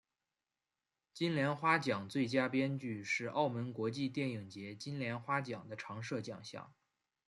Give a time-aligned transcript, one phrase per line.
[1.13, 6.73] 金莲花奖最佳编剧是澳门国际电影节金莲花奖的常设奖项。